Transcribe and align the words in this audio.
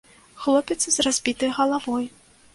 Хлопец 0.45 0.81
з 0.95 1.05
разбітай 1.09 1.53
галавой. 1.61 2.11